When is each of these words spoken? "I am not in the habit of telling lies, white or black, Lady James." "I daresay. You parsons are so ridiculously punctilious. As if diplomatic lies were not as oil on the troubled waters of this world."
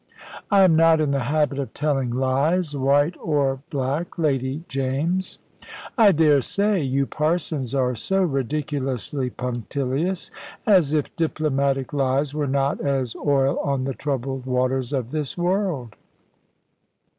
"I 0.49 0.63
am 0.63 0.75
not 0.75 0.99
in 0.99 1.11
the 1.11 1.25
habit 1.29 1.59
of 1.59 1.75
telling 1.75 2.09
lies, 2.09 2.75
white 2.75 3.15
or 3.21 3.61
black, 3.69 4.17
Lady 4.17 4.63
James." 4.67 5.37
"I 5.95 6.11
daresay. 6.11 6.81
You 6.81 7.05
parsons 7.05 7.75
are 7.75 7.93
so 7.93 8.23
ridiculously 8.23 9.29
punctilious. 9.29 10.31
As 10.65 10.91
if 10.93 11.15
diplomatic 11.15 11.93
lies 11.93 12.33
were 12.33 12.47
not 12.47 12.81
as 12.83 13.15
oil 13.15 13.59
on 13.59 13.83
the 13.83 13.93
troubled 13.93 14.47
waters 14.47 14.91
of 14.91 15.11
this 15.11 15.37
world." 15.37 15.95